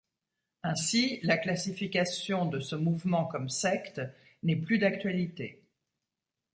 [0.63, 4.01] Ainsi, la classification de ce mouvement comme secte
[4.41, 5.63] n'est plus d'actualité.